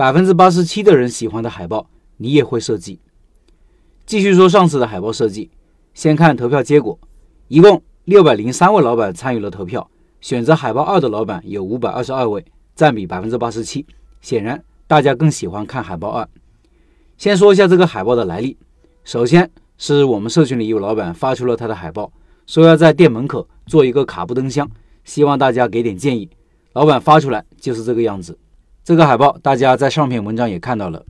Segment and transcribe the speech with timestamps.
[0.00, 2.98] 百分之八十七的人喜欢的海报，你也会设计。
[4.06, 5.50] 继续说上次的海报设计，
[5.92, 6.98] 先看投票结果，
[7.48, 9.90] 一共六百零三位老板参与了投票，
[10.22, 12.42] 选择海报二的老板有五百二十二位，
[12.74, 13.84] 占比百分之八十七。
[14.22, 16.26] 显然，大家更喜欢看海报二。
[17.18, 18.56] 先说一下这个海报的来历，
[19.04, 22.10] 首先是我们社群里有老板发出了他的海报，
[22.46, 24.66] 说要在店门口做一个卡布灯箱，
[25.04, 26.30] 希望大家给点建议。
[26.72, 28.38] 老板发出来就是这个样子。
[28.90, 31.00] 这个海报大家在上篇文章也看到了。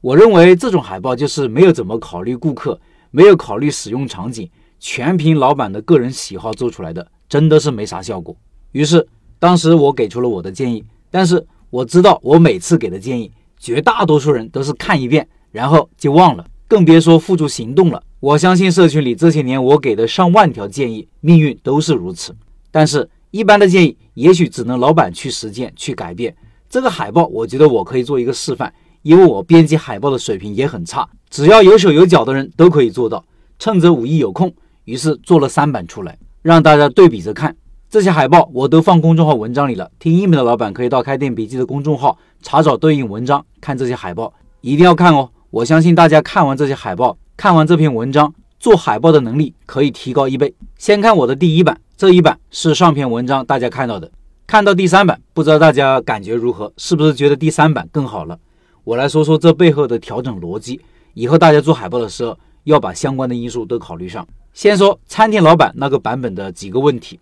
[0.00, 2.80] 我认为这种海报就是没有怎么考虑顾客，
[3.12, 8.36] 没有考虑使用场景，全凭老板的个人喜好做出来的，真的是没啥效果。
[8.72, 9.06] 于是
[9.38, 18.02] 当时我给出了我的建议，但是我知道我每次给的建议，绝大多数人都是看一遍然后就忘了，更别说付诸行动了。
[18.18, 22.34] 我相信社群里这些年我给的上万条建议，命运都是如此。
[22.72, 26.34] 但是一般的建议，也许只能老板去实践去改变。
[26.68, 28.72] 这个海报，我觉得我可以做一个示范。
[29.02, 33.24] 因为我编辑海报的水平也很差，只要有手有脚的人都可以做到。
[33.58, 34.52] 趁着五一有空，
[34.84, 37.56] 于是做了三版出来，让大家对比着看。
[37.88, 45.30] 这些海报我都放公众号文章里了，听音频的老板可以到开店笔记的公众号查找对应文章，看这些海报，一定要看哦。
[45.50, 50.52] 我相信大家看完这些海报，看完这篇文章，做海报的能力可以提高一倍。
[50.76, 54.10] 先看我的第一版，这一版是上篇文章大家看到的，
[54.48, 56.72] 看到第三版，不知道大家感觉如何？
[56.78, 58.40] 是不是觉得第三版更好了？
[58.82, 60.80] 我来说说这背后的调整逻辑。
[61.12, 64.26] 以后大家做海报的时候，要把相关的因素都考虑上。
[64.54, 67.20] 先说餐厅老板那个版本的几个问题：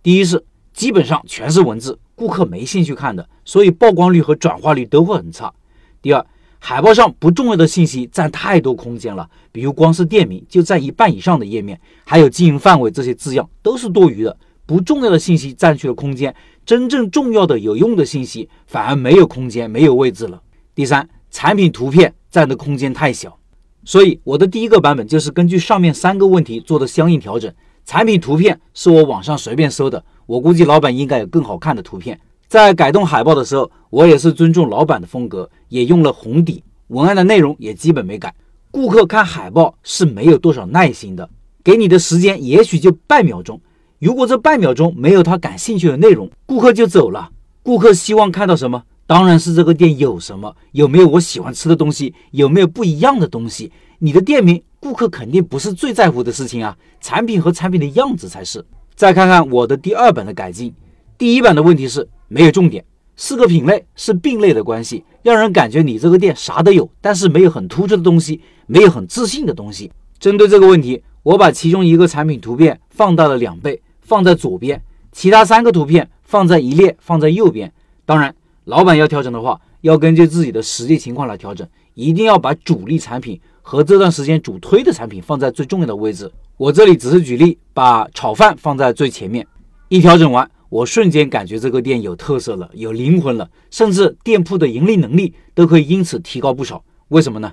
[0.00, 5.52] 第一是基本上全是文字，顾客没兴趣看的，所以曝光率和转化率都会很差。
[6.00, 6.24] 第二，
[6.60, 14.36] 海报上不重要的信息占太多空间了，比如光是店名就占一半以上的页面，还有经营范围这些字样都是多余的，
[14.70, 16.32] 不重要的信息占据了空间，
[16.64, 20.40] 真正重要的有用的信息反而没有空间，没有位置了。
[20.76, 23.36] 第三，产品图片占的空间太小，
[23.82, 27.52] 所以我的第一个版本就是根据上面三个问题做的相应调整。
[27.84, 32.20] 产品图片是我网上随便搜的，我估计老板应该有更好看的图片。
[32.46, 38.32] 在改动海报的时候，我也是尊重老板的风格，也用了红底，文案的内容也基本没改。
[38.70, 41.28] 顾客看海报是没有多少耐心的，
[41.64, 43.60] 给你的时间也许就半秒钟，
[44.00, 47.30] 如果这半秒钟没有他感兴趣的内容，顾客就走了。
[47.62, 48.82] 顾客希望看到什么？
[49.06, 53.70] 当然是这个店有什么，有没有我喜欢吃的东西，有没有不一样的东西。
[53.98, 58.64] 你的店名，顾客肯定不是最在乎的事情啊，产品和产品的样子才是。
[58.94, 60.72] 再看看我的第二版的改进，
[61.18, 62.82] 第一版的问题是没有重点，
[63.16, 69.92] 四个品类是并类的关系，让人感觉你这个店啥都有，但是没有很突出的东西，没有很自信的东西。
[70.18, 74.82] 针对这个问题，我把其中一个产品图片放大了两倍，放在左边，
[75.12, 77.72] 其他三个图片放在一列，放在右边。
[78.04, 78.34] 当然。
[78.64, 86.30] 老板要调整的话，要根据自己的实际情况来调整，一定要把主力产品和这段时间主推的产品放在最重要的位置。
[86.56, 89.44] 我这里只是举例，把炒饭放在最前面。
[89.88, 96.84] 一调整完，我瞬间感觉这个店有特色了，有灵魂了，甚至店铺的盈利能力都可以因此提高不少。
[97.08, 97.52] 为什么呢？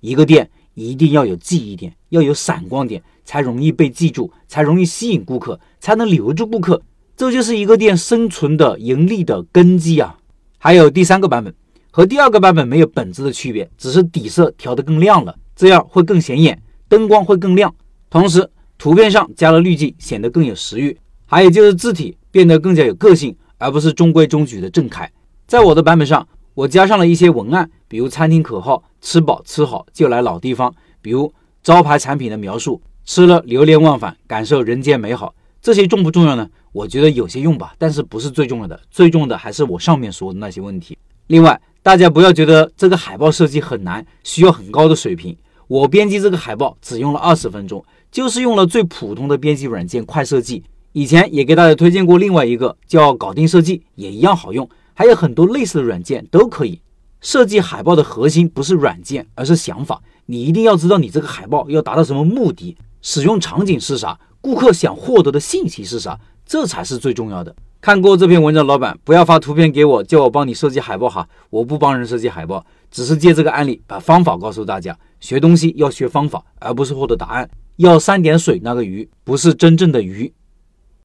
[0.00, 6.80] 一个店一定要有记忆点，要有闪光点，才容易被记住，才容易吸引顾客，才能留住顾客。
[7.16, 10.16] 这就是一个店生存的盈利的根基啊！
[10.58, 11.52] 还有第三个版本
[11.90, 17.74] 和第二个版本没有本质的区别，只是底色调得更亮了，这样会更显眼，灯光会更亮。
[18.08, 20.96] 同时，图片上加了滤镜，显得更有食欲。
[21.26, 25.10] 还有就是字体变得更加有个性，而不是中规中矩的正楷。
[25.46, 26.26] 在我的版本上，
[26.58, 31.32] 我加上了一些文案，比如餐厅口号“吃饱吃好就来老地方”，比如
[31.62, 35.32] 招牌产品的描述“吃了流连忘返，感受人间美好”。
[35.62, 36.50] 这些重不重要呢？
[36.72, 38.80] 我觉得有些用吧，但是不是最重要的。
[38.90, 40.98] 最重要的还是我上面说的那些问题。
[41.28, 45.36] 另外，大家不要觉得这个海报设计很难，需要很高的水平。
[45.68, 50.64] 我编辑这个海报只用了二十分钟，就是用了最普通的编辑软件快设计。
[50.92, 54.68] 以前也给大家推荐过另外一个叫搞定设计，也一样好用。
[54.98, 56.80] 还有很多类似的软件都可以
[57.20, 60.02] 设计海报的核心不是软件，而是想法。
[60.26, 64.18] 你一定要知道你这个海报要达到什么目的，使用场景是啥。
[64.40, 66.18] 顾客想获得的信息是啥？
[66.44, 67.54] 这才是最重要的。
[67.80, 71.28] 看过这篇文章，老板不要发图片给我，叫我帮你设计海报哈。
[71.50, 74.98] 我不帮人设计海报，只是借这个案例把方法告诉大家。
[75.20, 77.48] 学东西要学方法，而不是获得答案。
[77.76, 80.32] 要三点水那个鱼，不是真正的鱼。